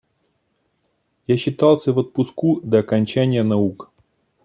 [1.27, 3.91] Я считался в отпуску до окончания наук.